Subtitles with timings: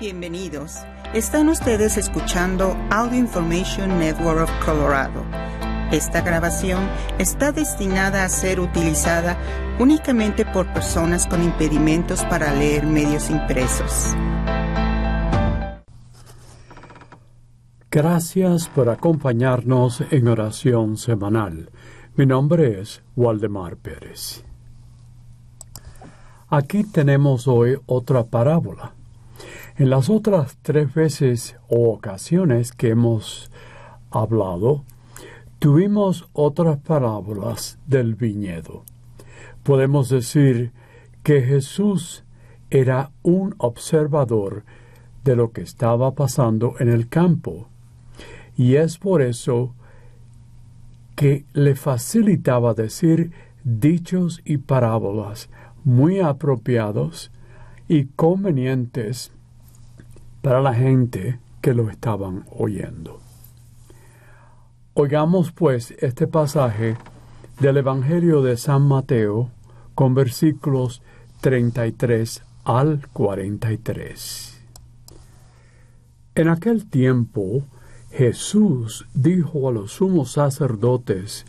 [0.00, 0.80] Bienvenidos.
[1.14, 5.22] Están ustedes escuchando Audio Information Network of Colorado.
[5.92, 6.80] Esta grabación
[7.20, 9.38] está destinada a ser utilizada
[9.78, 14.16] únicamente por personas con impedimentos para leer medios impresos.
[17.88, 21.70] Gracias por acompañarnos en oración semanal.
[22.16, 24.44] Mi nombre es Waldemar Pérez.
[26.48, 28.92] Aquí tenemos hoy otra parábola
[29.76, 33.50] en las otras tres veces o ocasiones que hemos
[34.10, 34.84] hablado,
[35.58, 38.84] tuvimos otras parábolas del viñedo.
[39.64, 40.72] Podemos decir
[41.24, 42.24] que Jesús
[42.70, 44.64] era un observador
[45.24, 47.68] de lo que estaba pasando en el campo,
[48.56, 49.74] y es por eso
[51.16, 53.32] que le facilitaba decir
[53.64, 55.48] dichos y parábolas
[55.82, 57.32] muy apropiados
[57.88, 59.32] y convenientes
[60.44, 63.18] para la gente que lo estaban oyendo.
[64.92, 66.98] Oigamos pues este pasaje
[67.60, 69.48] del Evangelio de San Mateo
[69.94, 71.00] con versículos
[71.40, 74.60] 33 al 43.
[76.34, 77.62] En aquel tiempo
[78.10, 81.46] Jesús dijo a los sumos sacerdotes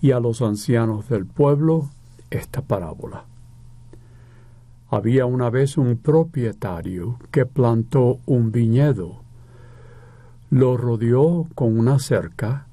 [0.00, 1.90] y a los ancianos del pueblo
[2.30, 3.31] esta parábola.
[4.92, 9.22] Había una vez un propietario que plantó un viñedo.
[10.50, 12.66] Lo rodeó con una cerca,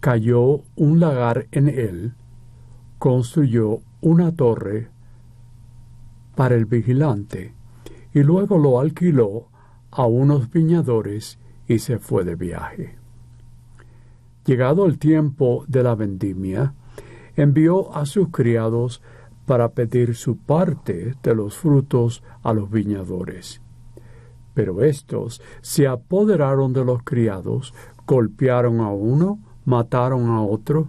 [0.00, 2.12] cayó un lagar en él,
[2.98, 4.90] construyó una torre
[6.34, 7.54] para el vigilante
[8.12, 9.48] y luego lo alquiló
[9.90, 12.98] a unos viñadores y se fue de viaje.
[14.44, 16.74] Llegado el tiempo de la vendimia,
[17.36, 19.00] envió a sus criados
[19.46, 23.60] para pedir su parte de los frutos a los viñadores.
[24.54, 27.74] Pero éstos se apoderaron de los criados,
[28.06, 30.88] golpearon a uno, mataron a otro,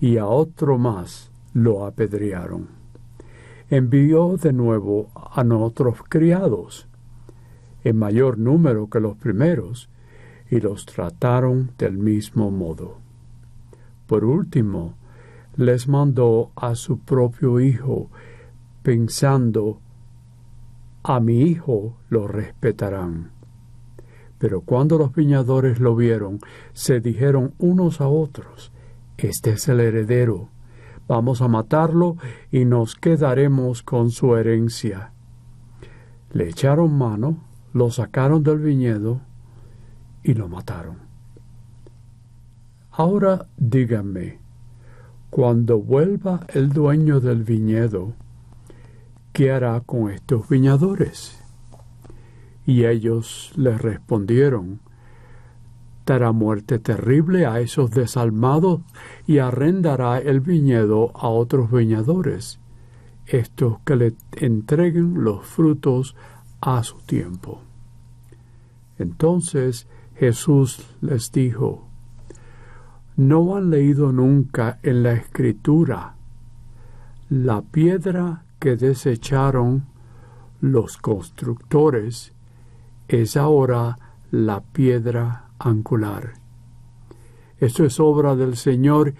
[0.00, 2.68] y a otro más lo apedrearon.
[3.70, 6.88] Envió de nuevo a otros criados,
[7.84, 9.88] en mayor número que los primeros,
[10.50, 12.96] y los trataron del mismo modo.
[14.06, 14.94] Por último,
[15.58, 18.10] les mandó a su propio hijo,
[18.84, 19.80] pensando,
[21.02, 23.32] a mi hijo lo respetarán.
[24.38, 26.38] Pero cuando los viñadores lo vieron,
[26.74, 28.70] se dijeron unos a otros,
[29.16, 30.48] Este es el heredero,
[31.08, 32.16] vamos a matarlo
[32.52, 35.10] y nos quedaremos con su herencia.
[36.30, 37.42] Le echaron mano,
[37.72, 39.22] lo sacaron del viñedo
[40.22, 40.98] y lo mataron.
[42.92, 44.38] Ahora díganme,
[45.30, 48.14] cuando vuelva el dueño del viñedo,
[49.32, 51.38] ¿qué hará con estos viñadores?
[52.66, 54.80] Y ellos le respondieron,
[56.06, 58.80] dará muerte terrible a esos desalmados
[59.26, 62.58] y arrendará el viñedo a otros viñadores,
[63.26, 66.16] estos que le entreguen los frutos
[66.60, 67.60] a su tiempo.
[68.98, 71.87] Entonces Jesús les dijo,
[73.18, 76.14] no han leído nunca en la escritura
[77.28, 79.86] la piedra que desecharon
[80.60, 82.32] los constructores
[83.08, 83.98] es ahora
[84.30, 86.34] la piedra angular.
[87.58, 89.14] Esto es obra del Señor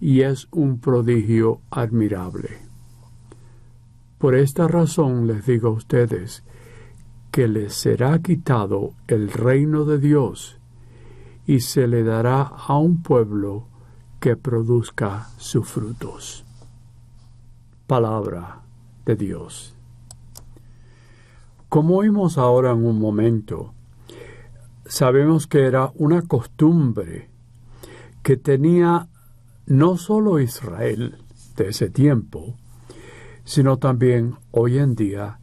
[0.00, 2.58] y es un prodigio admirable.
[4.18, 6.42] Por esta razón les digo a ustedes
[7.30, 10.58] que les será quitado el reino de Dios
[11.46, 13.68] y se le dará a un pueblo
[14.20, 16.44] que produzca sus frutos.
[17.86, 18.62] Palabra
[19.04, 19.74] de Dios.
[21.68, 23.74] Como oímos ahora en un momento,
[24.86, 27.28] sabemos que era una costumbre
[28.22, 29.08] que tenía
[29.66, 31.18] no solo Israel
[31.56, 32.56] de ese tiempo,
[33.44, 35.38] sino también hoy en día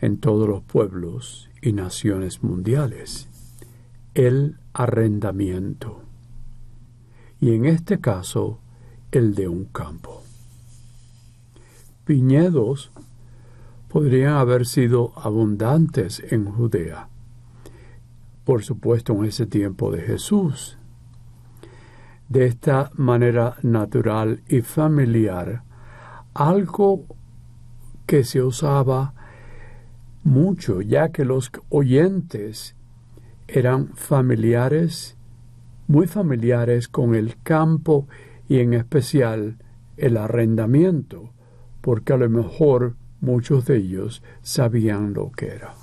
[0.00, 3.28] en todos los pueblos y naciones mundiales.
[4.14, 6.02] El arrendamiento.
[7.40, 8.60] Y en este caso,
[9.10, 10.22] el de un campo.
[12.06, 12.92] Viñedos
[13.88, 17.08] podrían haber sido abundantes en Judea,
[18.44, 20.78] por supuesto en ese tiempo de Jesús.
[22.28, 25.64] De esta manera natural y familiar,
[26.34, 27.04] algo
[28.06, 29.12] que se usaba
[30.22, 32.76] mucho, ya que los oyentes
[33.48, 35.16] eran familiares,
[35.86, 38.06] muy familiares con el campo
[38.48, 39.56] y en especial
[39.96, 41.32] el arrendamiento,
[41.80, 45.74] porque a lo mejor muchos de ellos sabían lo que era.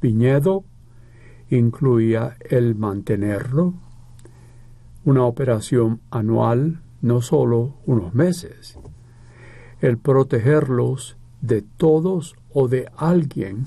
[0.00, 0.64] viñedo
[1.50, 3.74] incluía el mantenerlo,
[5.04, 8.78] una operación anual, no solo unos meses,
[9.80, 13.66] el protegerlos de todos o de alguien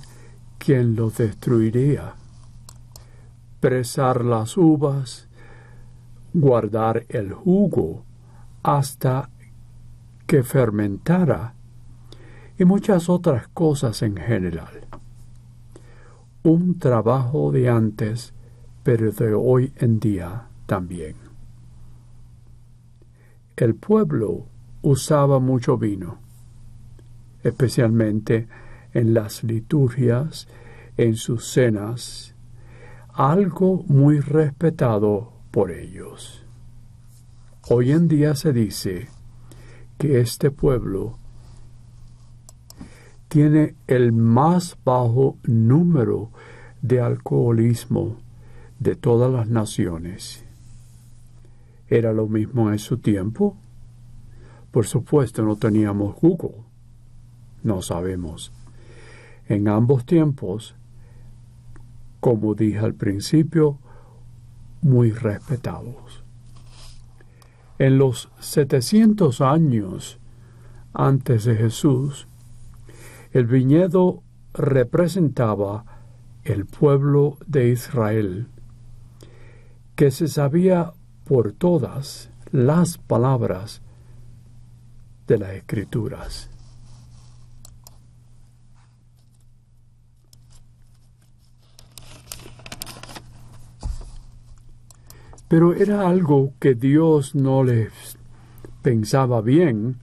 [0.58, 2.16] quien los destruiría,
[3.62, 5.30] presar las uvas,
[6.34, 8.04] guardar el jugo
[8.64, 9.30] hasta
[10.26, 11.54] que fermentara
[12.58, 14.88] y muchas otras cosas en general.
[16.44, 18.34] Un trabajo de antes,
[18.84, 21.16] pero de hoy en día también.
[23.56, 24.48] El pueblo
[24.82, 26.18] usaba mucho vino,
[27.44, 28.48] especialmente
[28.94, 30.48] en las liturgias,
[30.98, 32.31] en sus cenas,
[33.14, 36.46] algo muy respetado por ellos.
[37.70, 39.08] Hoy en día se dice
[39.98, 41.18] que este pueblo
[43.28, 46.32] tiene el más bajo número
[46.82, 48.18] de alcoholismo
[48.80, 50.44] de todas las naciones.
[51.88, 53.58] ¿Era lo mismo en su tiempo?
[54.72, 56.64] Por supuesto no teníamos Google.
[57.64, 58.52] No sabemos.
[59.48, 60.76] En ambos tiempos,
[62.22, 63.80] como dije al principio,
[64.82, 66.24] muy respetados.
[67.80, 70.20] En los 700 años
[70.94, 72.28] antes de Jesús,
[73.32, 74.22] el viñedo
[74.54, 75.86] representaba
[76.44, 78.48] el pueblo de Israel,
[79.96, 80.94] que se sabía
[81.26, 83.82] por todas las palabras
[85.26, 86.51] de las escrituras.
[95.52, 98.18] Pero era algo que Dios no les
[98.82, 99.98] pensaba bien,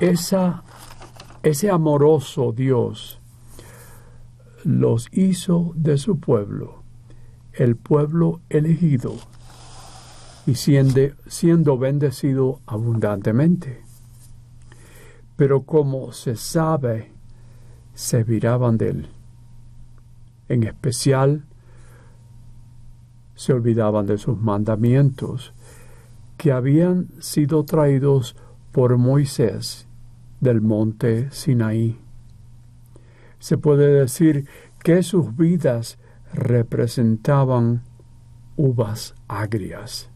[0.00, 0.64] esa
[1.42, 3.20] ese amoroso Dios
[4.64, 6.82] los hizo de su pueblo,
[7.52, 9.16] el pueblo elegido,
[10.46, 13.82] y siendo, siendo bendecido abundantemente.
[15.36, 17.12] Pero como se sabe,
[17.92, 19.08] se viraban de él.
[20.48, 21.44] En especial,
[23.38, 25.54] se olvidaban de sus mandamientos,
[26.36, 28.34] que habían sido traídos
[28.72, 29.86] por Moisés
[30.40, 32.00] del monte Sinaí.
[33.38, 34.48] Se puede decir
[34.82, 35.98] que sus vidas
[36.34, 37.84] representaban
[38.56, 40.10] uvas agrias.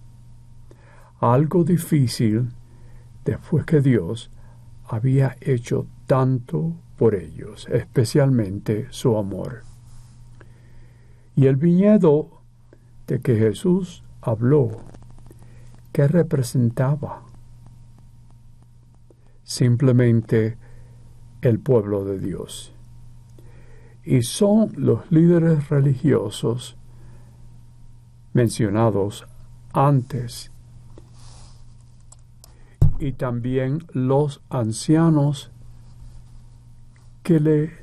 [1.21, 2.49] Algo difícil
[3.25, 4.33] después que Dios
[4.85, 9.63] había hecho tanto por ellos, especialmente su amor.
[11.37, 12.42] Y el viñedo
[13.07, 14.71] de que Jesús habló,
[15.93, 17.23] ¿qué representaba?
[19.53, 20.57] simplemente
[21.43, 22.73] el pueblo de Dios.
[24.03, 26.77] Y son los líderes religiosos
[28.33, 29.27] mencionados
[29.75, 30.51] antes
[32.99, 35.51] y también los ancianos
[37.23, 37.82] que le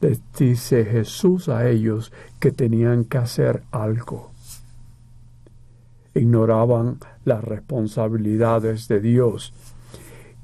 [0.00, 4.34] les dice Jesús a ellos que tenían que hacer algo
[6.14, 9.52] ignoraban las responsabilidades de Dios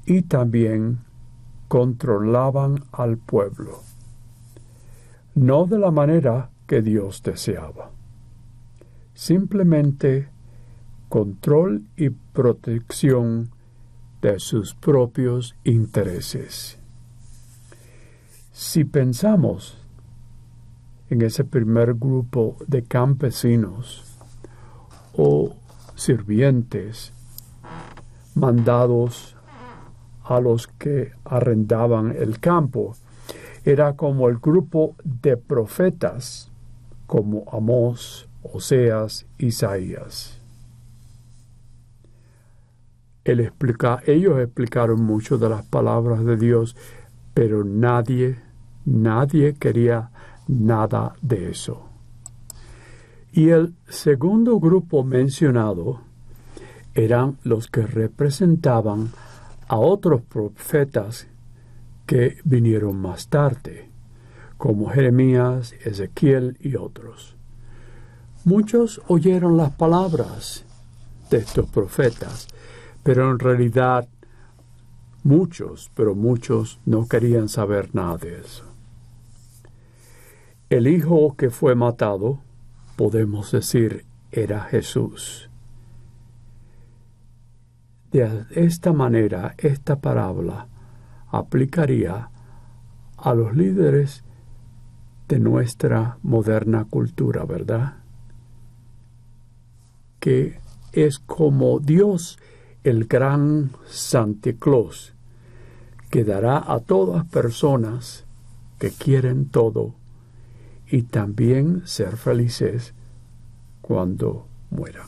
[0.05, 0.99] y también
[1.67, 3.79] controlaban al pueblo,
[5.35, 7.91] no de la manera que Dios deseaba,
[9.13, 10.27] simplemente
[11.07, 13.51] control y protección
[14.21, 16.80] de sus propios intereses.
[18.51, 19.77] Si pensamos
[21.09, 24.17] en ese primer grupo de campesinos
[25.13, 25.53] o
[25.95, 27.13] sirvientes
[28.33, 29.35] mandados
[30.23, 32.95] a los que arrendaban el campo.
[33.65, 36.49] Era como el grupo de profetas
[37.05, 40.39] como Amós, Oseas, Isaías.
[43.23, 46.75] ellos explicaron mucho de las palabras de Dios,
[47.33, 48.37] pero nadie,
[48.85, 50.09] nadie quería
[50.47, 51.85] nada de eso.
[53.31, 56.01] Y el segundo grupo mencionado
[56.93, 59.11] eran los que representaban
[59.67, 61.27] a otros profetas
[62.05, 63.89] que vinieron más tarde,
[64.57, 67.37] como Jeremías, Ezequiel y otros.
[68.43, 70.65] Muchos oyeron las palabras
[71.29, 72.47] de estos profetas,
[73.03, 74.09] pero en realidad
[75.23, 78.65] muchos, pero muchos no querían saber nada de eso.
[80.69, 82.39] El hijo que fue matado
[82.95, 85.49] podemos decir, era Jesús.
[88.11, 90.67] De esta manera, esta parábola
[91.29, 92.29] aplicaría
[93.17, 94.23] a los líderes
[95.27, 97.97] de nuestra moderna cultura, ¿verdad?
[100.19, 100.59] Que
[100.91, 102.37] es como Dios,
[102.83, 105.13] el gran Santa Claus,
[106.09, 108.25] que dará a todas personas
[108.79, 109.95] que quieren todo
[110.89, 112.93] y también ser felices
[113.81, 115.07] cuando mueran.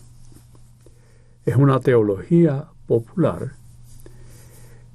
[1.46, 3.54] Es una teología popular.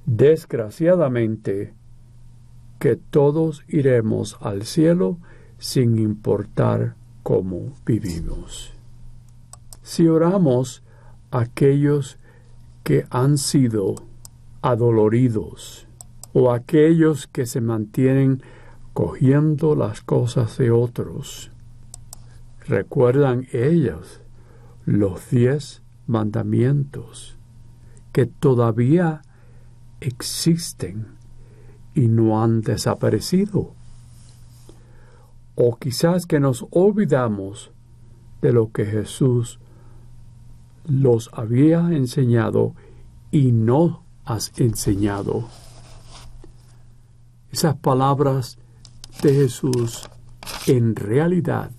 [0.06, 1.75] Desgraciadamente,
[2.78, 5.18] que todos iremos al cielo
[5.58, 8.73] sin importar cómo vivimos.
[9.82, 10.82] Si oramos
[11.30, 12.18] a aquellos
[12.82, 13.94] que han sido
[14.62, 15.87] adoloridos
[16.32, 18.42] o aquellos que se mantienen
[18.92, 21.50] cogiendo las cosas de otros,
[22.66, 24.20] recuerdan ellos
[24.85, 27.37] los diez mandamientos
[28.12, 29.23] que todavía
[30.00, 31.06] existen
[31.94, 33.75] y no han desaparecido.
[35.54, 37.73] O quizás que nos olvidamos
[38.40, 39.61] de lo que Jesús
[40.88, 42.75] los había enseñado
[43.30, 45.49] y no has enseñado.
[47.52, 48.59] Esas palabras
[49.23, 50.09] de Jesús
[50.66, 51.71] en realidad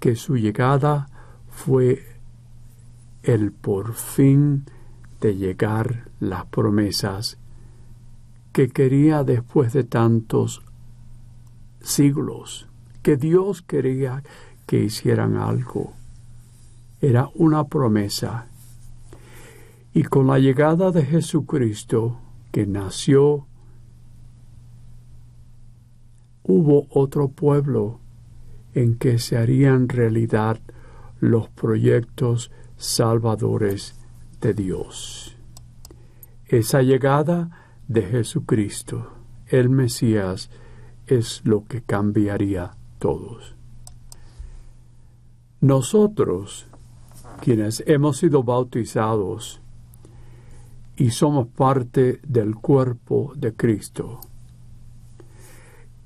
[0.00, 1.08] que su llegada
[1.48, 2.04] fue
[3.22, 4.64] el por fin
[5.20, 7.38] de llegar las promesas
[8.52, 10.62] que quería después de tantos
[11.80, 12.68] siglos,
[13.02, 14.22] que Dios quería
[14.66, 15.97] que hicieran algo.
[17.00, 18.48] Era una promesa.
[19.92, 22.18] Y con la llegada de Jesucristo,
[22.50, 23.46] que nació,
[26.42, 28.00] hubo otro pueblo
[28.74, 30.60] en que se harían realidad
[31.20, 33.94] los proyectos salvadores
[34.40, 35.36] de Dios.
[36.46, 37.50] Esa llegada
[37.88, 39.12] de Jesucristo,
[39.46, 40.50] el Mesías,
[41.06, 43.56] es lo que cambiaría todos.
[45.60, 46.66] Nosotros,
[47.38, 49.60] quienes hemos sido bautizados
[50.96, 54.20] y somos parte del cuerpo de Cristo,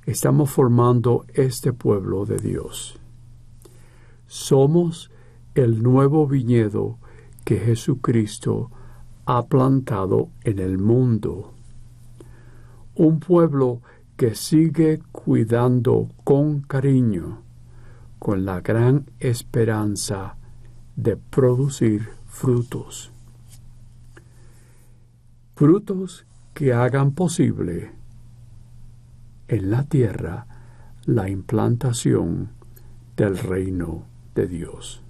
[0.04, 2.98] estamos formando este pueblo de Dios.
[4.26, 5.10] Somos
[5.54, 6.98] el nuevo viñedo
[7.44, 8.70] que Jesucristo
[9.24, 11.52] ha plantado en el mundo
[12.94, 13.80] un pueblo
[14.16, 17.42] que sigue cuidando con cariño,
[18.18, 20.36] con la gran esperanza
[20.96, 23.10] de producir frutos.
[25.54, 27.92] Frutos que hagan posible
[29.48, 30.46] en la tierra
[31.04, 32.50] la implantación
[33.16, 35.02] del reino de Dios.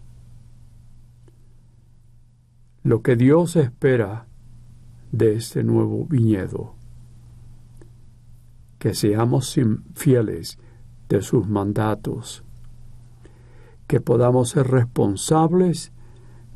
[2.83, 4.27] Lo que Dios espera
[5.12, 6.75] de este nuevo viñedo
[8.83, 9.57] que seamos
[9.95, 10.59] fieles
[11.09, 12.43] de sus mandatos,
[13.92, 15.92] que podamos ser responsables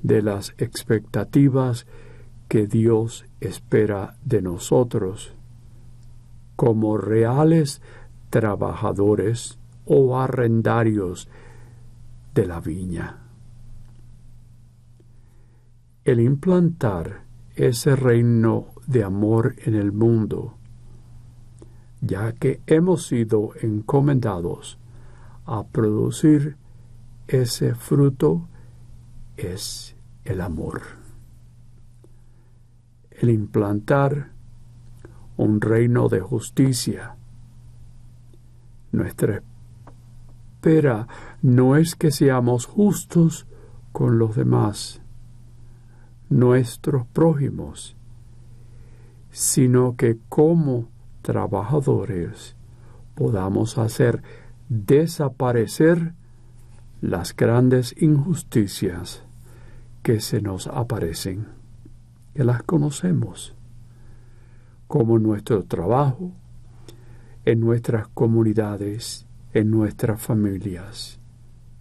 [0.02, 1.86] de las expectativas
[2.48, 5.34] que Dios espera de nosotros,
[6.56, 7.82] como reales
[8.30, 11.28] trabajadores o arrendarios
[12.32, 13.18] de la viña.
[16.06, 17.24] El implantar
[17.54, 20.54] ese reino de amor en el mundo
[22.00, 24.78] ya que hemos sido encomendados
[25.44, 26.56] a producir
[27.28, 28.48] ese fruto
[29.36, 30.82] es el amor.
[33.10, 34.30] El implantar
[35.36, 37.16] un reino de justicia.
[38.92, 39.42] Nuestra
[40.66, 41.06] espera
[41.42, 43.46] no es que seamos justos
[43.92, 45.00] con los demás,
[46.28, 47.96] nuestros prójimos,
[49.30, 50.88] sino que como
[51.22, 52.56] trabajadores
[53.14, 54.22] podamos hacer
[54.68, 56.14] desaparecer
[57.00, 59.22] las grandes injusticias
[60.02, 61.46] que se nos aparecen,
[62.34, 63.54] que las conocemos,
[64.86, 66.32] como nuestro trabajo,
[67.44, 71.20] en nuestras comunidades, en nuestras familias,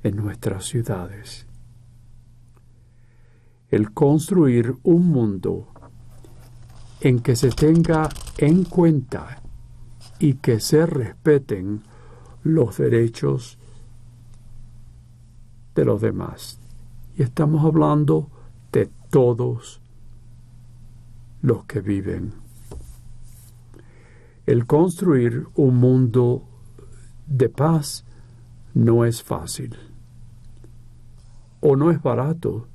[0.04, 1.48] en nuestras ciudades.
[3.70, 5.68] El construir un mundo
[7.02, 9.42] en que se tenga en cuenta
[10.20, 11.82] y que se respeten
[12.44, 13.58] los derechos
[15.76, 16.60] de los demás.
[17.16, 18.30] Y estamos hablando
[18.72, 19.82] de todos
[21.42, 22.34] los que viven.
[24.46, 26.44] El construir un mundo
[27.28, 28.06] de paz
[28.74, 29.76] no es fácil
[31.62, 32.68] o no es barato,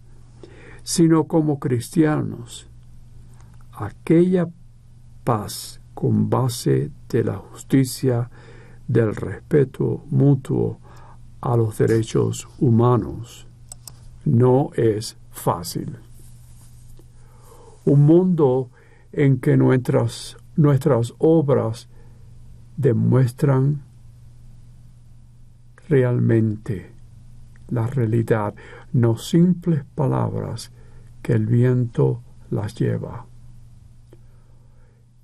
[0.82, 2.68] sino como cristianos
[3.72, 4.48] aquella
[5.24, 8.30] paz con base de la justicia
[8.88, 10.80] del respeto mutuo
[11.40, 13.46] a los derechos humanos
[14.24, 15.96] no es fácil.
[17.84, 18.70] Un mundo
[19.12, 21.88] en que nuestras, nuestras obras
[22.76, 23.82] demuestran
[25.88, 26.92] realmente
[27.68, 28.54] la realidad,
[28.92, 30.72] no simples palabras
[31.22, 33.26] que el viento las lleva.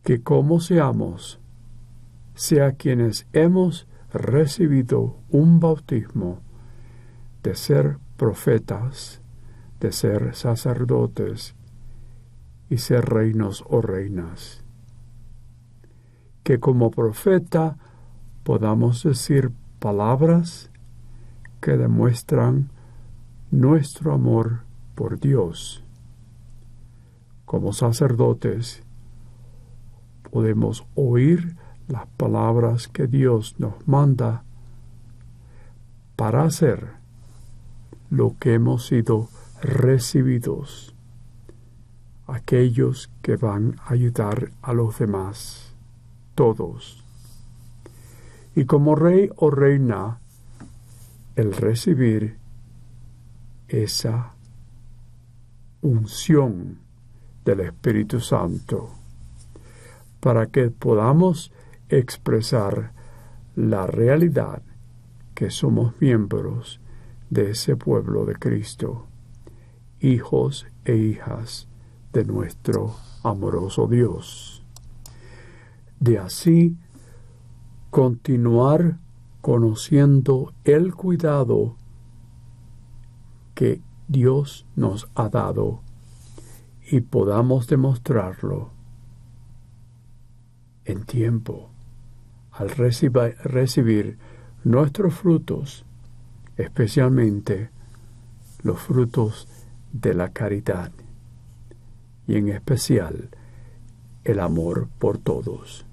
[0.03, 1.41] Que como seamos,
[2.35, 3.87] sea quienes hemos
[4.19, 6.41] recibido un bautismo
[7.43, 9.21] de ser profetas,
[9.81, 11.55] de ser sacerdotes
[12.69, 14.65] y ser reinos o reinas.
[16.43, 17.77] Que como profeta
[18.43, 20.71] podamos decir palabras
[21.61, 22.71] que demuestran
[23.51, 25.85] nuestro amor por Dios.
[27.45, 28.83] Como sacerdotes
[30.31, 31.57] podemos oír
[31.89, 34.43] las palabras que Dios nos manda
[36.17, 36.95] para hacer
[38.11, 39.29] lo que hemos sido
[39.61, 40.95] recibidos,
[42.27, 45.75] aquellos que van a ayudar a los demás,
[46.35, 47.05] todos.
[48.55, 50.19] Y como rey o reina,
[51.35, 52.39] el recibir
[53.69, 54.33] esa
[55.83, 56.79] unción
[57.45, 58.91] del Espíritu Santo
[60.21, 61.53] para que podamos
[61.89, 62.93] expresar
[63.55, 64.63] la realidad
[65.35, 66.81] que somos miembros
[67.31, 69.07] de ese pueblo de Cristo,
[70.01, 71.69] hijos e hijas
[72.13, 74.65] de nuestro amoroso Dios.
[76.01, 76.77] De así
[77.91, 78.99] continuar
[79.41, 81.77] conociendo el cuidado
[83.55, 85.81] que Dios nos ha dado
[86.91, 88.71] y podamos demostrarlo
[90.85, 91.71] en tiempo
[92.59, 94.19] al recibir
[94.65, 95.85] nuestros frutos,
[96.57, 97.71] especialmente
[98.63, 99.49] los frutos
[99.93, 100.91] de la caridad
[102.27, 103.29] y en especial
[104.25, 105.87] el amor por todos.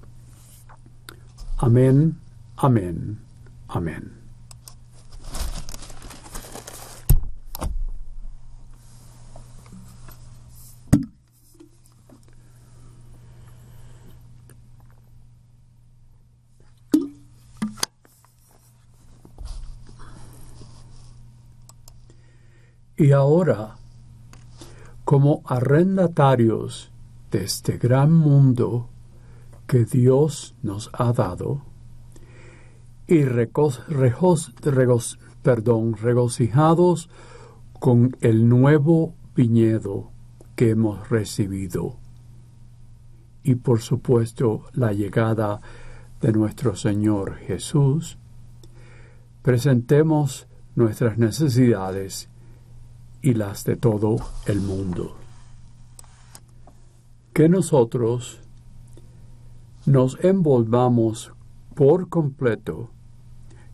[1.57, 2.17] Amén,
[2.57, 3.19] amén,
[3.67, 4.22] amén.
[23.03, 23.75] Y ahora,
[25.03, 26.89] como arrendatarios
[27.31, 28.87] de este gran mundo
[29.67, 31.63] que Dios nos ha dado,
[33.05, 33.23] y
[35.41, 37.09] perdón, regocijados
[37.81, 40.09] con el nuevo viñedo
[40.55, 41.97] que hemos recibido,
[43.43, 45.59] y por supuesto la llegada
[46.21, 48.17] de nuestro Señor Jesús,
[49.41, 52.29] presentemos nuestras necesidades
[53.23, 55.15] y las de todo el mundo.
[57.33, 58.41] Que nosotros
[59.85, 61.33] nos envolvamos
[61.73, 62.91] por completo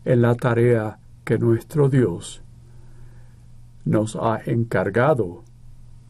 [0.04, 2.42] en la tarea que nuestro Dios
[3.84, 5.42] nos ha encargado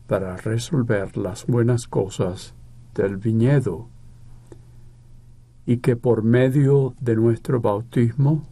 [0.07, 2.55] para resolver las buenas cosas
[2.95, 3.89] del viñedo
[5.65, 8.43] y que por medio de nuestro bautismo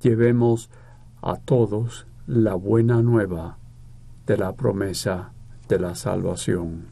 [0.00, 0.70] llevemos
[1.22, 3.56] a todos la buena nueva
[4.26, 5.32] de la promesa
[5.66, 6.88] de la salvación.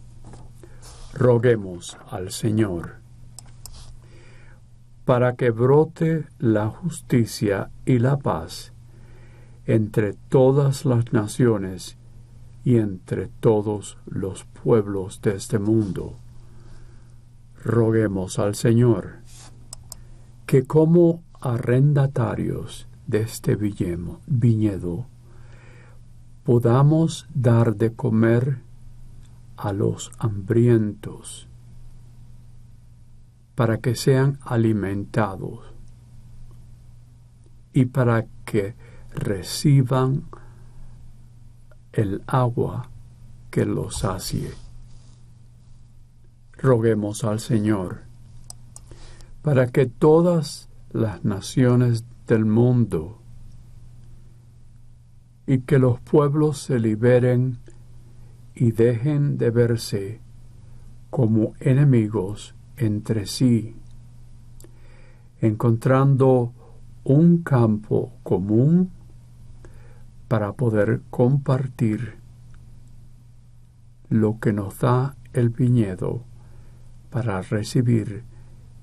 [1.12, 2.94] Roguemos al Señor
[5.04, 8.72] para que brote la justicia y la paz
[9.66, 11.98] entre todas las naciones
[12.64, 16.16] y entre todos los pueblos de este mundo.
[17.62, 19.16] Roguemos al Señor
[20.46, 25.06] que como arrendatarios de este viñedo
[26.46, 28.62] podamos dar de comer
[29.56, 31.48] a los hambrientos
[33.56, 35.64] para que sean alimentados
[37.72, 38.76] y para que
[39.12, 40.28] reciban
[41.92, 42.90] el agua
[43.50, 44.52] que los sacie.
[46.52, 48.02] Roguemos al Señor
[49.42, 53.18] para que todas las naciones del mundo
[55.46, 57.58] y que los pueblos se liberen
[58.54, 60.20] y dejen de verse
[61.10, 63.76] como enemigos entre sí,
[65.40, 66.52] encontrando
[67.04, 68.90] un campo común
[70.28, 72.16] para poder compartir
[74.08, 76.24] lo que nos da el viñedo
[77.10, 78.24] para recibir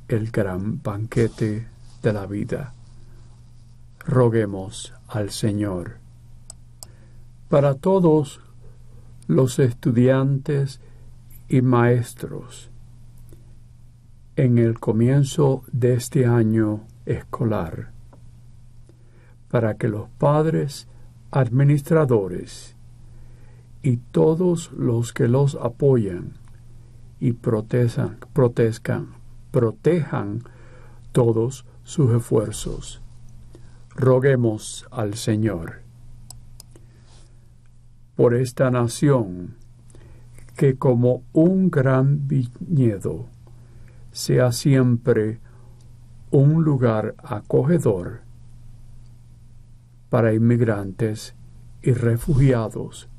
[0.07, 1.67] el gran banquete
[2.01, 2.73] de la vida.
[4.05, 6.02] Roguemos al Señor.
[7.53, 8.41] Para todos
[9.27, 10.81] los estudiantes
[11.47, 12.71] y maestros,
[14.35, 17.91] en el comienzo de este año escolar,
[19.49, 20.87] para que los padres,
[21.29, 22.75] administradores
[23.83, 26.33] y todos los que los apoyan
[27.19, 28.17] y protejan,
[29.51, 30.43] protejan
[31.11, 33.03] todos sus esfuerzos.
[33.95, 35.83] Roguemos al Señor
[38.15, 39.55] por esta nación
[40.55, 43.27] que como un gran viñedo
[44.11, 45.39] sea siempre
[46.29, 48.21] un lugar acogedor
[50.09, 51.35] para inmigrantes
[51.81, 53.09] y refugiados.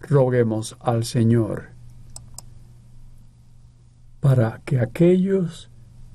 [0.00, 1.70] Roguemos al Señor
[4.20, 5.70] para que aquellos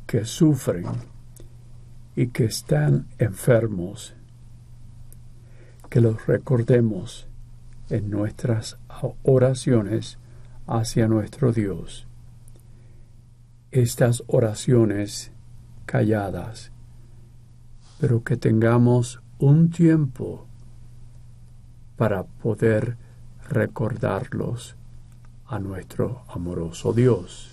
[0.08, 0.86] que sufren
[2.16, 4.16] y que están enfermos,
[5.90, 7.28] que los recordemos
[7.94, 8.80] en nuestras
[9.22, 10.18] oraciones
[10.66, 12.08] hacia nuestro Dios.
[13.70, 15.32] Estas oraciones
[15.86, 16.72] calladas,
[18.00, 20.48] pero que tengamos un tiempo
[21.96, 22.98] para poder
[23.48, 24.76] recordarlos
[25.46, 27.52] a nuestro amoroso Dios.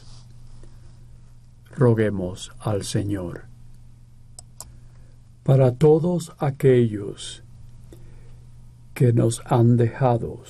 [1.76, 3.42] Roguemos al Señor.
[5.42, 7.44] Para todos aquellos
[9.00, 10.42] que nos han dejado,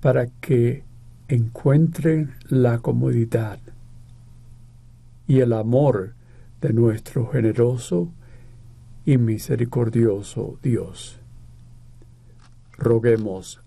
[0.00, 0.84] para que
[1.26, 3.58] encuentren la comodidad
[5.26, 6.14] y el amor
[6.60, 8.12] de nuestro generoso
[9.04, 11.18] y misericordioso Dios.
[12.78, 13.60] Roguemos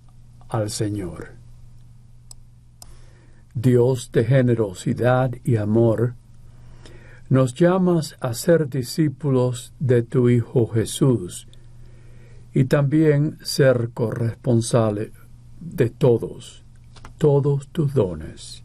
[0.47, 1.31] al Señor.
[3.53, 6.13] Dios de generosidad y amor,
[7.27, 11.49] nos llamas a ser discípulos de tu Hijo Jesús
[12.53, 15.11] y también ser corresponsable
[15.59, 16.63] de todos,
[17.17, 18.63] todos tus dones.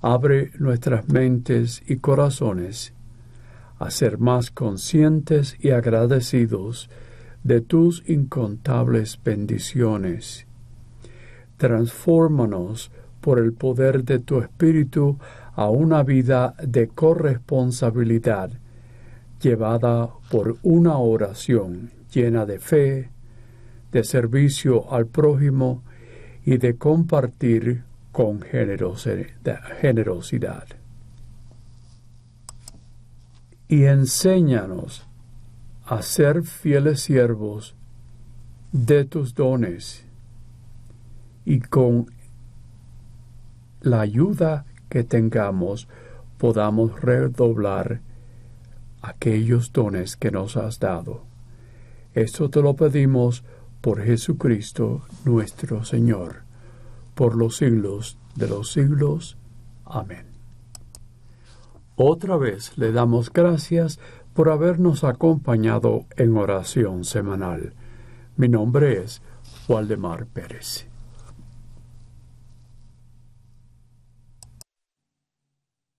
[0.00, 2.92] Abre nuestras mentes y corazones
[3.78, 6.90] a ser más conscientes y agradecidos
[7.44, 10.46] de tus incontables bendiciones.
[11.56, 15.18] Transfórmanos por el poder de tu Espíritu
[15.54, 18.50] a una vida de corresponsabilidad,
[19.40, 23.10] llevada por una oración llena de fe,
[23.92, 25.82] de servicio al prójimo
[26.44, 30.66] y de compartir con generosidad
[33.68, 35.06] y enséñanos
[35.84, 37.76] a ser fieles siervos
[38.72, 40.04] de tus dones
[41.44, 42.10] y con
[43.82, 45.86] la ayuda que tengamos
[46.38, 48.00] podamos redoblar
[49.02, 51.27] aquellos dones que nos has dado.
[52.18, 53.44] Esto te lo pedimos
[53.80, 56.42] por Jesucristo nuestro Señor,
[57.14, 59.38] por los siglos de los siglos.
[59.84, 60.26] Amén.
[61.94, 64.00] Otra vez le damos gracias
[64.34, 67.74] por habernos acompañado en oración semanal.
[68.36, 69.22] Mi nombre es
[69.68, 70.87] Waldemar Pérez.